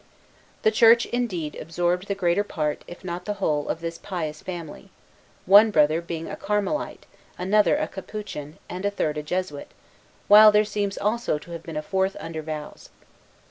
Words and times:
The 0.63 0.71
Church, 0.71 1.05
indeed, 1.05 1.55
absorbed 1.61 2.07
the 2.07 2.15
greater 2.15 2.43
part, 2.43 2.83
if 2.87 3.03
not 3.03 3.25
the 3.25 3.35
whole, 3.35 3.69
of 3.69 3.81
this 3.81 3.99
pious 3.99 4.41
family, 4.41 4.89
one 5.45 5.69
brother 5.69 6.01
being 6.01 6.27
a 6.27 6.35
Carmelite, 6.35 7.05
another 7.37 7.77
a 7.77 7.87
Capuchin, 7.87 8.57
and 8.67 8.83
a 8.83 8.89
third 8.89 9.19
a 9.19 9.21
Jesuit, 9.21 9.67
while 10.27 10.51
there 10.51 10.65
seems 10.65 10.97
also 10.97 11.37
to 11.37 11.51
have 11.51 11.61
been 11.61 11.77
a 11.77 11.83
fourth 11.83 12.17
under 12.19 12.41
vows. 12.41 12.89